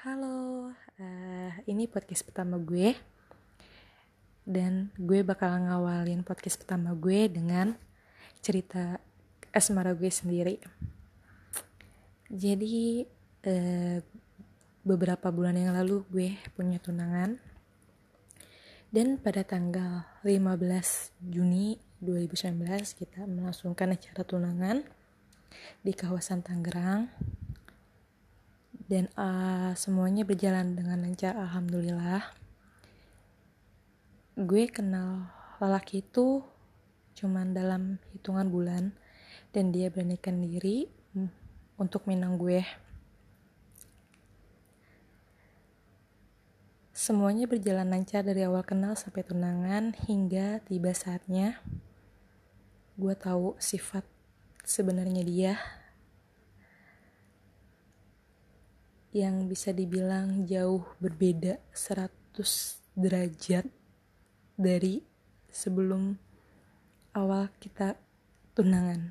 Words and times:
Halo, 0.00 0.72
uh, 0.96 1.52
ini 1.68 1.84
podcast 1.84 2.24
pertama 2.24 2.56
gue. 2.56 2.96
Dan 4.48 4.88
gue 4.96 5.20
bakal 5.20 5.52
ngawalin 5.60 6.24
podcast 6.24 6.56
pertama 6.56 6.96
gue 6.96 7.28
dengan 7.28 7.76
cerita 8.40 8.96
asmara 9.52 9.92
gue 9.92 10.08
sendiri. 10.08 10.56
Jadi 12.32 13.04
uh, 13.44 14.00
beberapa 14.80 15.28
bulan 15.28 15.60
yang 15.60 15.76
lalu 15.76 16.00
gue 16.08 16.28
punya 16.56 16.80
tunangan. 16.80 17.36
Dan 18.88 19.20
pada 19.20 19.44
tanggal 19.44 20.08
15 20.24 21.28
Juni 21.28 21.76
2019 22.00 22.56
kita 22.96 23.28
melangsungkan 23.28 23.92
acara 23.92 24.24
tunangan 24.24 24.80
di 25.84 25.92
kawasan 25.92 26.40
Tangerang 26.40 27.12
dan 28.90 29.06
uh, 29.14 29.70
semuanya 29.78 30.26
berjalan 30.26 30.74
dengan 30.74 30.98
lancar 30.98 31.38
alhamdulillah. 31.38 32.26
Gue 34.34 34.66
kenal 34.66 35.30
lelaki 35.62 36.02
itu 36.02 36.42
cuman 37.14 37.54
dalam 37.54 38.02
hitungan 38.10 38.50
bulan. 38.50 38.84
Dan 39.54 39.70
dia 39.70 39.90
beranikan 39.90 40.42
diri 40.42 40.86
untuk 41.78 42.06
minang 42.10 42.34
gue. 42.34 42.62
Semuanya 46.90 47.46
berjalan 47.46 47.90
lancar 47.90 48.26
dari 48.26 48.42
awal 48.42 48.66
kenal 48.66 48.98
sampai 48.98 49.22
tunangan 49.22 49.94
hingga 50.06 50.62
tiba 50.66 50.94
saatnya 50.94 51.58
gue 53.00 53.14
tahu 53.16 53.56
sifat 53.56 54.04
sebenarnya 54.60 55.24
dia 55.24 55.52
yang 59.10 59.50
bisa 59.50 59.74
dibilang 59.74 60.46
jauh 60.46 60.86
berbeda 61.02 61.58
100 61.74 62.10
derajat 62.94 63.66
dari 64.54 65.02
sebelum 65.50 66.14
awal 67.10 67.50
kita 67.58 67.98
tunangan. 68.54 69.10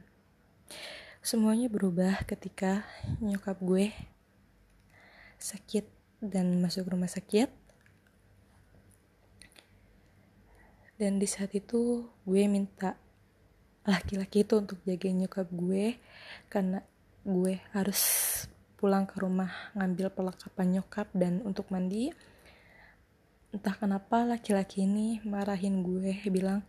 Semuanya 1.20 1.68
berubah 1.68 2.24
ketika 2.24 2.88
nyokap 3.20 3.60
gue 3.60 3.92
sakit 5.36 5.84
dan 6.24 6.64
masuk 6.64 6.88
rumah 6.96 7.12
sakit. 7.12 7.52
Dan 11.00 11.20
di 11.20 11.28
saat 11.28 11.52
itu 11.56 12.08
gue 12.24 12.44
minta 12.48 12.96
laki-laki 13.84 14.48
itu 14.48 14.60
untuk 14.60 14.80
jagain 14.84 15.16
nyokap 15.16 15.48
gue 15.52 15.96
karena 16.52 16.84
gue 17.24 17.60
harus 17.76 18.00
pulang 18.80 19.04
ke 19.04 19.20
rumah 19.20 19.52
ngambil 19.76 20.08
perlengkapan 20.16 20.80
nyokap 20.80 21.12
dan 21.12 21.44
untuk 21.44 21.68
mandi 21.68 22.16
entah 23.52 23.76
kenapa 23.76 24.24
laki-laki 24.24 24.88
ini 24.88 25.20
marahin 25.28 25.84
gue 25.84 26.16
bilang 26.32 26.64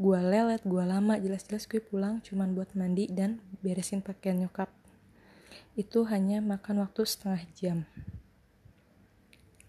gue 0.00 0.16
lelet 0.16 0.64
gue 0.64 0.80
lama 0.80 1.20
jelas-jelas 1.20 1.68
gue 1.68 1.84
pulang 1.84 2.24
cuman 2.24 2.56
buat 2.56 2.72
mandi 2.72 3.12
dan 3.12 3.44
beresin 3.60 4.00
pakaian 4.00 4.40
nyokap. 4.40 4.72
Itu 5.76 6.08
hanya 6.08 6.40
makan 6.40 6.80
waktu 6.80 7.04
setengah 7.04 7.42
jam. 7.52 7.78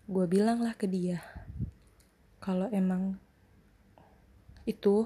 Gue 0.07 0.23
bilang 0.31 0.63
lah 0.63 0.71
ke 0.71 0.87
dia 0.87 1.19
kalau 2.39 2.71
emang 2.71 3.19
itu 4.63 5.03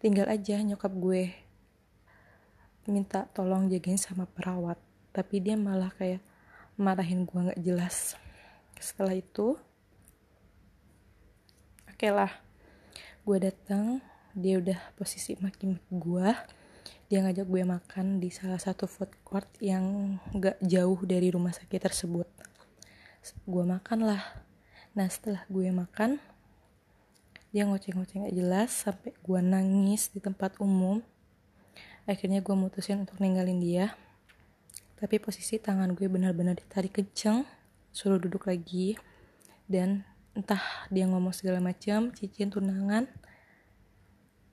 tinggal 0.00 0.32
aja 0.32 0.56
nyokap 0.64 0.96
gue 0.96 1.34
minta 2.88 3.28
tolong 3.30 3.68
jagain 3.68 4.00
sama 4.00 4.24
perawat 4.24 4.80
tapi 5.12 5.44
dia 5.44 5.54
malah 5.54 5.92
kayak 5.94 6.24
marahin 6.80 7.28
gue 7.28 7.52
nggak 7.52 7.62
jelas. 7.62 8.16
Setelah 8.80 9.14
itu 9.14 9.54
oke 11.86 11.96
okay 11.96 12.10
lah. 12.10 12.32
Gue 13.22 13.38
datang 13.38 14.02
dia 14.32 14.58
udah 14.58 14.80
posisi 14.96 15.36
makin 15.38 15.76
gue 15.92 16.28
dia 17.12 17.20
ngajak 17.20 17.44
gue 17.44 17.60
makan 17.60 18.24
di 18.24 18.32
salah 18.32 18.56
satu 18.56 18.88
food 18.88 19.12
court 19.20 19.44
yang 19.60 20.16
gak 20.32 20.56
jauh 20.64 20.96
dari 21.04 21.28
rumah 21.28 21.52
sakit 21.52 21.92
tersebut. 21.92 22.24
Gue 23.44 23.68
makan 23.68 24.08
lah. 24.08 24.24
Nah 24.96 25.12
setelah 25.12 25.44
gue 25.52 25.68
makan 25.68 26.16
dia 27.52 27.68
ngoceng-ngoceng 27.68 28.24
gak 28.24 28.32
jelas 28.32 28.72
sampai 28.72 29.12
gue 29.12 29.40
nangis 29.44 30.08
di 30.08 30.24
tempat 30.24 30.56
umum. 30.56 31.04
Akhirnya 32.08 32.40
gue 32.40 32.56
mutusin 32.56 33.04
untuk 33.04 33.20
ninggalin 33.20 33.60
dia 33.60 33.92
tapi 35.02 35.18
posisi 35.18 35.58
tangan 35.58 35.98
gue 35.98 36.06
benar-benar 36.06 36.54
ditarik 36.54 36.94
kenceng 36.94 37.42
suruh 37.90 38.22
duduk 38.22 38.46
lagi. 38.46 38.94
Dan 39.66 40.06
entah 40.38 40.62
dia 40.94 41.10
ngomong 41.10 41.34
segala 41.34 41.58
macam 41.58 42.14
cincin 42.14 42.54
tunangan 42.54 43.10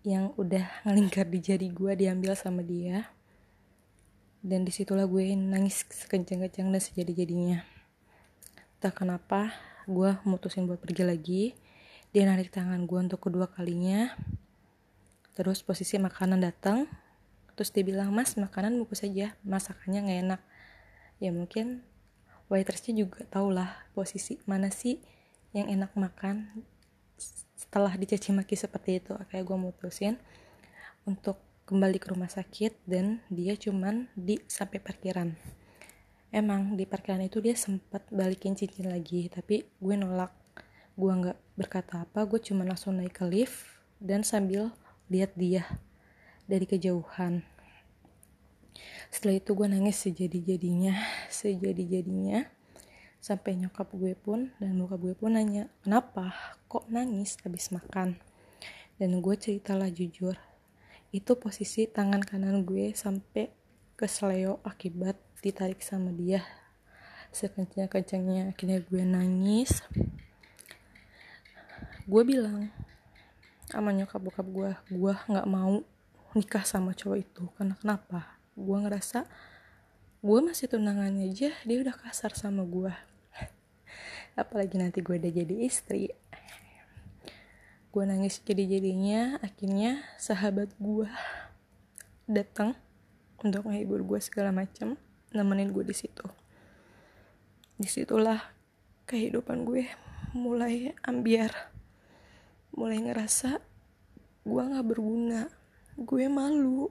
yang 0.02 0.34
udah 0.42 0.66
ngelingkar 0.90 1.30
di 1.30 1.38
jari 1.38 1.70
gue 1.70 1.94
diambil 1.94 2.34
sama 2.34 2.66
dia. 2.66 3.14
Dan 4.42 4.66
di 4.66 4.74
situlah 4.74 5.06
gue 5.06 5.38
nangis 5.38 5.86
sekencang-kencang 5.86 6.74
dan 6.74 6.82
sejadi-jadinya. 6.82 7.62
Entah 8.82 8.94
kenapa 8.96 9.54
gue 9.86 10.18
mutusin 10.26 10.66
buat 10.66 10.82
pergi 10.82 11.06
lagi. 11.06 11.44
Dia 12.10 12.26
narik 12.26 12.50
tangan 12.50 12.90
gue 12.90 12.98
untuk 12.98 13.22
kedua 13.22 13.46
kalinya. 13.54 14.18
Terus 15.38 15.62
posisi 15.62 16.02
makanan 16.02 16.42
datang 16.42 16.90
terus 17.60 17.76
dia 17.76 17.84
bilang 17.84 18.16
mas 18.16 18.40
makanan 18.40 18.80
bungkus 18.80 19.04
saja 19.04 19.36
masakannya 19.44 20.00
nggak 20.08 20.20
enak. 20.24 20.42
Ya 21.20 21.36
mungkin 21.36 21.84
waitersnya 22.48 23.04
juga 23.04 23.28
tau 23.28 23.52
lah 23.52 23.68
posisi 23.92 24.40
mana 24.48 24.72
sih 24.72 25.04
yang 25.52 25.68
enak 25.68 25.92
makan 26.00 26.64
setelah 27.60 27.92
dicaci 28.00 28.32
maki 28.32 28.56
seperti 28.56 29.04
itu. 29.04 29.12
Kayak 29.28 29.44
gue 29.44 29.58
mutusin 29.60 30.16
untuk 31.04 31.36
kembali 31.68 32.00
ke 32.00 32.16
rumah 32.16 32.32
sakit 32.32 32.88
dan 32.88 33.20
dia 33.28 33.60
cuman 33.60 34.08
di 34.16 34.40
sampai 34.48 34.80
parkiran. 34.80 35.36
Emang 36.32 36.80
di 36.80 36.88
parkiran 36.88 37.20
itu 37.20 37.44
dia 37.44 37.60
sempat 37.60 38.08
balikin 38.08 38.56
cincin 38.56 38.88
lagi 38.88 39.28
tapi 39.28 39.68
gue 39.68 39.96
nolak. 40.00 40.32
Gue 40.96 41.12
nggak 41.12 41.60
berkata 41.60 42.08
apa 42.08 42.24
gue 42.24 42.40
cuma 42.40 42.64
langsung 42.64 42.96
naik 42.96 43.20
ke 43.20 43.28
lift 43.28 43.68
dan 44.00 44.24
sambil 44.24 44.72
lihat 45.12 45.36
dia 45.36 45.68
dari 46.50 46.66
kejauhan. 46.66 47.46
Setelah 49.14 49.38
itu 49.38 49.54
gue 49.54 49.68
nangis 49.70 50.02
sejadi-jadinya 50.02 50.98
sejadi-jadinya. 51.30 52.50
Sampai 53.20 53.60
nyokap 53.60 53.92
gue 53.94 54.16
pun 54.16 54.56
dan 54.58 54.80
muka 54.80 54.96
gue 54.96 55.14
pun 55.14 55.36
nanya 55.36 55.70
kenapa? 55.86 56.34
Kok 56.72 56.90
nangis 56.90 57.38
habis 57.46 57.70
makan? 57.70 58.18
Dan 58.98 59.20
gue 59.22 59.36
ceritalah 59.38 59.92
jujur 59.94 60.34
itu 61.10 61.32
posisi 61.36 61.90
tangan 61.90 62.22
kanan 62.22 62.64
gue 62.64 62.94
sampai 62.94 63.50
ke 64.00 64.06
seleo 64.08 64.62
akibat 64.64 65.18
ditarik 65.44 65.82
sama 65.84 66.16
dia. 66.16 66.46
Sekencang-kencangnya 67.36 68.56
akhirnya 68.56 68.80
gue 68.88 69.04
nangis. 69.04 69.84
Gue 72.08 72.24
bilang 72.24 72.72
sama 73.70 73.94
nyokap 73.94 74.18
bokap 74.18 74.48
gue 74.50 74.72
gue 74.90 75.14
nggak 75.30 75.46
mau 75.46 75.86
nikah 76.38 76.66
sama 76.66 76.94
cowok 76.94 77.18
itu. 77.18 77.44
Karena 77.58 77.76
kenapa? 77.80 78.38
Gue 78.54 78.78
ngerasa 78.78 79.26
gue 80.20 80.40
masih 80.44 80.68
tunangannya 80.68 81.32
aja 81.32 81.56
dia 81.64 81.78
udah 81.80 81.96
kasar 81.96 82.36
sama 82.36 82.68
gue 82.68 82.92
apalagi 84.36 84.76
nanti 84.76 85.00
gue 85.00 85.16
udah 85.16 85.32
jadi 85.32 85.56
istri. 85.64 86.12
Gue 87.90 88.04
nangis 88.06 88.44
jadi 88.44 88.68
jadinya 88.68 89.40
akhirnya 89.40 90.04
sahabat 90.20 90.76
gue 90.78 91.08
datang 92.30 92.76
untuk 93.42 93.66
menghibur 93.66 94.04
gue 94.04 94.20
segala 94.22 94.52
macam 94.52 95.00
nemenin 95.32 95.72
gue 95.72 95.88
di 95.88 95.96
situ. 95.96 96.28
Di 97.80 97.88
situlah 97.88 98.44
kehidupan 99.08 99.64
gue 99.66 99.88
mulai 100.36 100.94
ambiar. 101.02 101.74
Mulai 102.76 103.02
ngerasa 103.08 103.58
gue 104.46 104.62
nggak 104.62 104.86
berguna 104.86 105.59
gue 106.00 106.32
malu. 106.32 106.88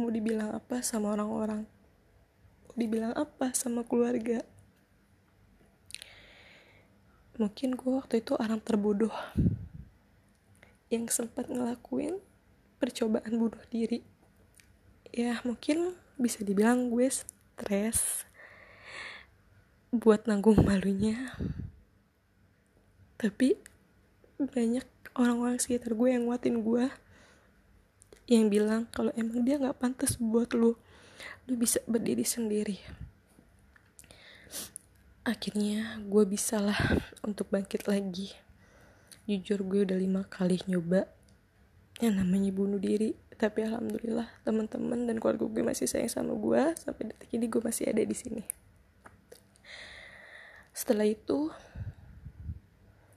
Mau 0.00 0.08
dibilang 0.08 0.56
apa 0.56 0.80
sama 0.80 1.12
orang-orang? 1.12 1.68
Mau 2.64 2.76
dibilang 2.78 3.12
apa 3.12 3.52
sama 3.52 3.84
keluarga? 3.84 4.40
Mungkin 7.36 7.76
gue 7.76 7.92
waktu 7.92 8.24
itu 8.24 8.32
orang 8.40 8.64
terbodoh 8.64 9.12
yang 10.88 11.04
sempat 11.12 11.52
ngelakuin 11.52 12.16
percobaan 12.80 13.36
bunuh 13.36 13.60
diri. 13.68 14.00
Ya 15.12 15.44
mungkin 15.44 15.92
bisa 16.16 16.40
dibilang 16.40 16.88
gue 16.88 17.12
stres 17.12 18.24
buat 19.92 20.24
nanggung 20.24 20.64
malunya. 20.64 21.36
Tapi 23.20 23.60
banyak 24.40 24.86
orang-orang 25.12 25.60
sekitar 25.60 25.92
gue 25.92 26.08
yang 26.08 26.24
nguatin 26.24 26.64
gue 26.64 26.88
yang 28.28 28.52
bilang 28.52 28.84
kalau 28.92 29.08
emang 29.16 29.40
dia 29.40 29.56
nggak 29.56 29.80
pantas 29.80 30.20
buat 30.20 30.52
lu 30.52 30.76
lu 31.48 31.54
bisa 31.56 31.80
berdiri 31.88 32.28
sendiri. 32.28 32.76
Akhirnya 35.24 35.96
gue 36.04 36.24
bisa 36.28 36.60
lah 36.60 36.76
untuk 37.24 37.48
bangkit 37.48 37.88
lagi. 37.88 38.36
Jujur 39.24 39.64
gue 39.64 39.84
udah 39.84 39.96
lima 39.96 40.24
kali 40.28 40.60
nyoba 40.68 41.08
yang 42.00 42.20
namanya 42.20 42.52
bunuh 42.52 42.80
diri. 42.80 43.16
Tapi 43.38 43.64
alhamdulillah 43.64 44.28
teman-teman 44.44 45.08
dan 45.08 45.16
keluarga 45.20 45.48
gue 45.48 45.62
masih 45.64 45.88
sayang 45.88 46.12
sama 46.12 46.32
gue 46.36 46.62
sampai 46.76 47.12
detik 47.12 47.32
ini 47.32 47.48
gue 47.48 47.60
masih 47.64 47.88
ada 47.88 48.04
di 48.04 48.16
sini. 48.16 48.44
Setelah 50.76 51.08
itu 51.08 51.48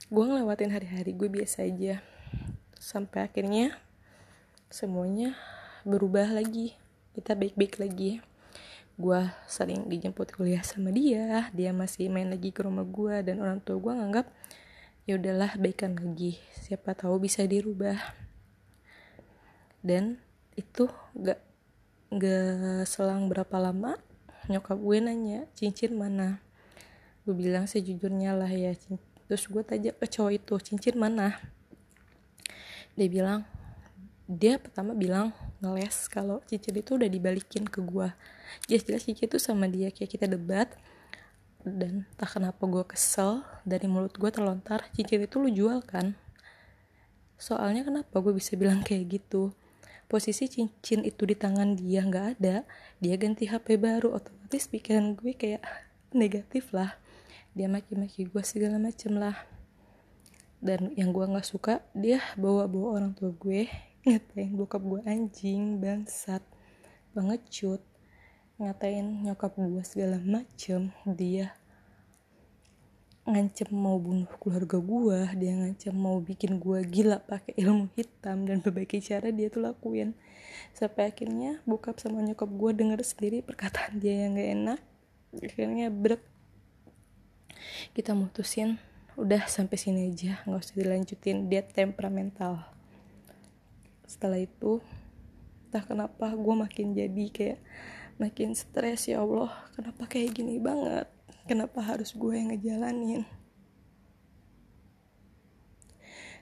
gue 0.08 0.24
ngelewatin 0.24 0.72
hari-hari 0.72 1.12
gue 1.12 1.28
biasa 1.28 1.68
aja. 1.68 2.00
Sampai 2.80 3.28
akhirnya 3.28 3.76
semuanya 4.72 5.36
berubah 5.84 6.32
lagi. 6.32 6.72
Kita 7.12 7.36
baik-baik 7.36 7.76
lagi. 7.76 8.24
Gue 8.96 9.20
sering 9.44 9.84
dijemput 9.84 10.32
kuliah 10.32 10.64
sama 10.64 10.88
dia. 10.88 11.52
Dia 11.52 11.76
masih 11.76 12.08
main 12.08 12.32
lagi 12.32 12.56
ke 12.56 12.64
rumah 12.64 12.88
gue 12.88 13.20
dan 13.20 13.44
orang 13.44 13.60
tua 13.60 13.76
gue 13.76 13.92
nganggap 13.92 14.26
ya 15.04 15.20
udahlah 15.20 15.60
baikan 15.60 15.92
lagi. 15.92 16.40
Siapa 16.56 16.96
tahu 16.96 17.20
bisa 17.20 17.44
dirubah. 17.44 18.00
Dan 19.84 20.16
itu 20.56 20.88
gak 21.20 21.40
gak 22.12 22.88
selang 22.88 23.28
berapa 23.28 23.56
lama 23.56 23.96
nyokap 24.48 24.80
gue 24.80 24.98
nanya 25.04 25.44
cincin 25.52 25.92
mana? 25.92 26.40
Gue 27.28 27.36
bilang 27.36 27.68
sejujurnya 27.68 28.32
lah 28.32 28.50
ya 28.50 28.72
terus 29.28 29.48
gue 29.48 29.62
tanya 29.64 29.92
ke 29.92 30.08
cowok 30.08 30.32
itu 30.32 30.54
cincin 30.64 30.96
mana? 30.96 31.36
Dia 32.96 33.08
bilang 33.08 33.44
dia 34.30 34.56
pertama 34.56 34.94
bilang 34.94 35.34
ngeles 35.58 36.06
kalau 36.06 36.38
cincin 36.46 36.78
itu 36.78 36.94
udah 36.94 37.10
dibalikin 37.10 37.66
ke 37.66 37.82
gue 37.82 38.08
jelas-jelas 38.70 39.02
cincin 39.04 39.26
itu 39.26 39.38
sama 39.42 39.66
dia 39.66 39.90
kayak 39.90 40.10
kita 40.14 40.26
debat 40.30 40.70
dan 41.62 42.10
tak 42.18 42.38
kenapa 42.38 42.58
gue 42.66 42.84
kesel 42.86 43.46
dari 43.62 43.86
mulut 43.86 44.14
gue 44.18 44.30
terlontar 44.34 44.90
cincin 44.94 45.22
itu 45.22 45.38
lu 45.38 45.50
jual 45.50 45.78
kan? 45.86 46.18
Soalnya 47.38 47.86
kenapa 47.86 48.18
gue 48.18 48.34
bisa 48.34 48.58
bilang 48.58 48.82
kayak 48.82 49.22
gitu? 49.22 49.54
Posisi 50.10 50.50
cincin 50.50 51.06
itu 51.06 51.22
di 51.22 51.38
tangan 51.38 51.78
dia 51.78 52.02
nggak 52.02 52.26
ada 52.38 52.66
dia 52.98 53.14
ganti 53.14 53.46
HP 53.46 53.78
baru 53.78 54.18
otomatis 54.18 54.66
pikiran 54.66 55.14
gue 55.14 55.38
kayak 55.38 55.62
negatif 56.10 56.74
lah. 56.74 56.98
Dia 57.54 57.70
maki-maki 57.70 58.26
gue 58.26 58.42
segala 58.42 58.82
macem 58.82 59.14
lah. 59.14 59.38
Dan 60.62 60.94
yang 60.98 61.14
gue 61.14 61.26
nggak 61.26 61.46
suka 61.46 61.82
dia 61.94 62.18
bawa-bawa 62.34 62.98
orang 62.98 63.14
tua 63.14 63.30
gue 63.34 63.70
ngatain 64.02 64.58
bokap 64.58 64.82
gue 64.82 64.98
anjing 65.06 65.78
bangsat 65.78 66.42
bangecut 67.14 67.78
ngatain 68.58 69.22
nyokap 69.22 69.54
gue 69.54 69.84
segala 69.86 70.18
macem 70.18 70.90
dia 71.06 71.54
ngancem 73.22 73.70
mau 73.70 74.02
bunuh 74.02 74.26
keluarga 74.42 74.82
gue 74.82 75.18
dia 75.38 75.54
ngancem 75.54 75.94
mau 75.94 76.18
bikin 76.18 76.58
gue 76.58 76.82
gila 76.82 77.22
pakai 77.22 77.54
ilmu 77.62 77.94
hitam 77.94 78.42
dan 78.42 78.58
berbagai 78.58 78.98
cara 78.98 79.30
dia 79.30 79.46
tuh 79.46 79.62
lakuin. 79.62 80.18
Sampai 80.74 81.14
akhirnya 81.14 81.62
bokap 81.62 82.02
sama 82.02 82.18
nyokap 82.18 82.50
gue 82.50 82.70
denger 82.74 82.98
sendiri 83.06 83.38
perkataan 83.46 84.02
dia 84.02 84.26
yang 84.26 84.34
gak 84.34 84.50
enak 84.50 84.80
akhirnya 85.38 85.86
brek. 85.94 86.22
Kita 87.94 88.18
mutusin 88.18 88.82
udah 89.14 89.46
sampai 89.46 89.78
sini 89.78 90.10
aja 90.10 90.42
nggak 90.42 90.58
usah 90.58 90.74
dilanjutin 90.74 91.46
dia 91.46 91.62
temperamental 91.62 92.81
setelah 94.12 94.36
itu 94.36 94.84
entah 95.72 95.80
kenapa 95.88 96.28
gue 96.36 96.54
makin 96.54 96.92
jadi 96.92 97.24
kayak 97.32 97.60
makin 98.20 98.52
stres 98.52 99.08
ya 99.08 99.24
Allah 99.24 99.48
kenapa 99.72 100.04
kayak 100.04 100.36
gini 100.36 100.60
banget? 100.60 101.08
Kenapa 101.48 101.80
harus 101.80 102.12
gue 102.12 102.36
yang 102.36 102.52
ngejalanin? 102.52 103.24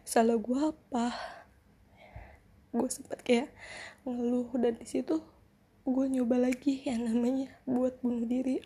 Salah 0.03 0.35
gue 0.35 0.59
apa? 0.59 1.15
Gue 2.75 2.91
sempat 2.91 3.23
kayak 3.23 3.55
ngeluh 4.03 4.51
dan 4.59 4.75
di 4.75 4.87
situ 4.91 5.23
gue 5.87 6.07
nyoba 6.11 6.51
lagi 6.51 6.83
yang 6.83 7.07
namanya 7.07 7.55
buat 7.71 8.03
bunuh 8.03 8.27
diri. 8.27 8.59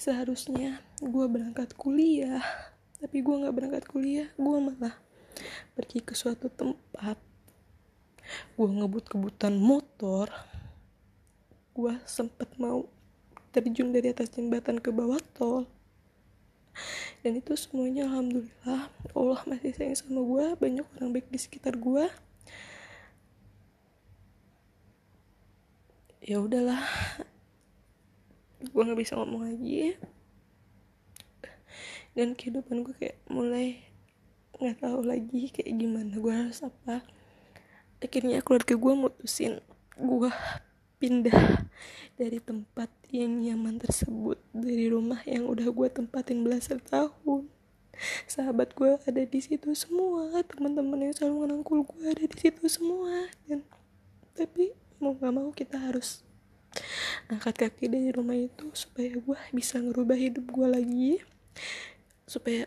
Seharusnya 0.00 0.80
gue 1.04 1.26
berangkat 1.28 1.76
kuliah 1.76 2.40
tapi 3.04 3.20
gue 3.20 3.36
nggak 3.36 3.52
berangkat 3.52 3.84
kuliah 3.84 4.32
gue 4.40 4.58
malah 4.64 4.96
pergi 5.76 6.00
ke 6.00 6.16
suatu 6.16 6.48
tempat 6.48 7.20
gue 8.54 8.68
ngebut 8.68 9.04
kebutan 9.08 9.56
motor. 9.56 10.30
Gue 11.74 11.98
sempet 12.06 12.48
mau 12.56 12.86
terjun 13.54 13.94
dari 13.94 14.10
atas 14.10 14.30
jembatan 14.34 14.78
ke 14.82 14.90
bawah 14.90 15.20
tol. 15.34 15.66
Dan 17.22 17.38
itu 17.38 17.54
semuanya 17.54 18.10
alhamdulillah. 18.10 18.90
Allah 19.14 19.40
masih 19.46 19.72
sayang 19.72 19.96
sama 19.96 20.20
gue 20.20 20.44
banyak 20.58 20.86
orang 20.98 21.10
baik 21.14 21.30
di 21.30 21.38
sekitar 21.38 21.78
gue 21.78 22.10
ya 26.24 26.40
udahlah. 26.40 26.80
Gue 28.64 28.82
nggak 28.82 29.00
bisa 29.00 29.20
ngomong 29.20 29.44
lagi. 29.44 29.92
Dan 32.16 32.32
kehidupan 32.32 32.80
gue 32.80 32.94
kayak 32.96 33.20
mulai 33.28 33.84
nggak 34.56 34.80
tahu 34.80 35.04
lagi 35.04 35.52
kayak 35.52 35.74
gimana. 35.76 36.16
Gue 36.16 36.32
harus 36.32 36.64
apa 36.64 37.04
akhirnya 38.04 38.44
keluarga 38.44 38.76
gue 38.76 38.92
mutusin 38.92 39.64
gue 39.96 40.30
pindah 41.00 41.64
dari 42.14 42.38
tempat 42.38 42.88
yang 43.10 43.42
nyaman 43.42 43.76
tersebut 43.76 44.38
dari 44.54 44.86
rumah 44.88 45.20
yang 45.26 45.50
udah 45.50 45.68
gue 45.68 45.88
tempatin 45.90 46.46
belasan 46.46 46.80
tahun. 46.84 47.50
Sahabat 48.26 48.74
gue 48.74 48.98
ada 49.06 49.22
di 49.22 49.40
situ 49.42 49.70
semua 49.76 50.42
teman-teman 50.46 51.10
yang 51.10 51.14
selalu 51.14 51.34
ngerangkul 51.46 51.78
gue 51.86 52.04
ada 52.10 52.24
di 52.24 52.38
situ 52.38 52.64
semua. 52.70 53.28
Dan 53.46 53.62
tapi 54.34 54.74
mau 54.98 55.14
gak 55.14 55.34
mau 55.34 55.50
kita 55.52 55.78
harus 55.78 56.24
angkat 57.30 57.68
kaki 57.68 57.86
dari 57.86 58.10
rumah 58.10 58.34
itu 58.34 58.70
supaya 58.74 59.14
gue 59.14 59.38
bisa 59.54 59.78
ngerubah 59.78 60.18
hidup 60.18 60.46
gue 60.50 60.66
lagi 60.66 61.12
supaya 62.26 62.66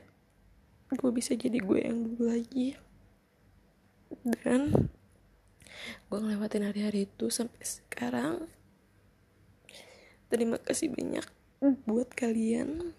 gue 0.87 1.11
bisa 1.11 1.35
jadi 1.35 1.59
gue 1.59 1.79
yang 1.81 1.97
dulu 2.05 2.31
lagi. 2.31 2.79
Dan 4.23 4.93
gue 6.07 6.17
ngelewatin 6.17 6.67
hari-hari 6.67 7.05
itu 7.05 7.27
sampai 7.31 7.61
sekarang. 7.63 8.49
Terima 10.27 10.59
kasih 10.59 10.91
banyak 10.91 11.23
buat 11.87 12.11
kalian 12.13 12.93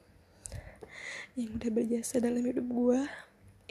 yang 1.38 1.50
udah 1.55 1.71
berjasa 1.71 2.19
dalam 2.19 2.43
hidup 2.43 2.67
gue 2.67 3.00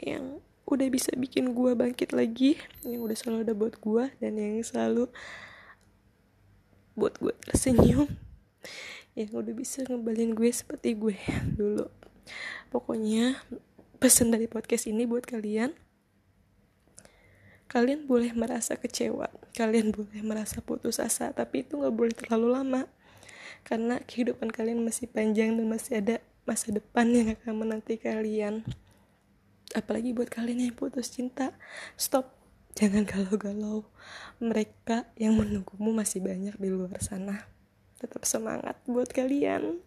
yang 0.00 0.40
udah 0.68 0.88
bisa 0.88 1.12
bikin 1.16 1.52
gue 1.52 1.72
bangkit 1.76 2.16
lagi 2.16 2.56
yang 2.84 3.04
udah 3.04 3.16
selalu 3.16 3.38
ada 3.44 3.54
buat 3.56 3.74
gue 3.76 4.04
dan 4.20 4.32
yang 4.36 4.60
selalu 4.64 5.08
buat 6.96 7.16
gue 7.20 7.34
tersenyum 7.44 8.08
yang 9.18 9.30
udah 9.34 9.54
bisa 9.54 9.82
ngebalin 9.84 10.32
gue 10.32 10.50
seperti 10.54 10.94
gue 10.94 11.18
dulu. 11.58 11.90
Pokoknya 12.70 13.42
pesan 13.98 14.30
dari 14.30 14.46
podcast 14.46 14.86
ini 14.86 15.04
buat 15.04 15.26
kalian 15.26 15.74
kalian 17.68 18.08
boleh 18.08 18.32
merasa 18.32 18.74
kecewa 18.80 19.28
kalian 19.58 19.90
boleh 19.90 20.22
merasa 20.22 20.62
putus 20.62 21.02
asa 21.02 21.34
tapi 21.34 21.66
itu 21.66 21.74
nggak 21.74 21.90
boleh 21.90 22.14
terlalu 22.14 22.54
lama. 22.54 22.82
Karena 23.66 23.98
kehidupan 23.98 24.54
kalian 24.54 24.86
masih 24.86 25.10
panjang 25.10 25.58
dan 25.58 25.66
masih 25.66 25.98
ada 25.98 26.16
masa 26.46 26.70
depan 26.70 27.10
yang 27.10 27.34
akan 27.34 27.54
menanti 27.58 27.98
kalian. 27.98 28.62
Apalagi 29.74 30.14
buat 30.14 30.30
kalian 30.30 30.70
yang 30.70 30.78
putus 30.78 31.10
cinta. 31.10 31.52
Stop. 31.98 32.38
Jangan 32.78 33.02
galau-galau. 33.02 33.90
Mereka 34.38 35.10
yang 35.18 35.34
menunggumu 35.34 35.90
masih 35.90 36.22
banyak 36.22 36.54
di 36.54 36.70
luar 36.70 37.02
sana. 37.02 37.50
Tetap 37.98 38.22
semangat 38.22 38.78
buat 38.86 39.10
kalian 39.10 39.82